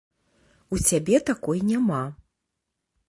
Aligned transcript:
У 0.75 0.79
цябе 0.87 1.15
такой 1.29 1.61
няма. 1.69 2.03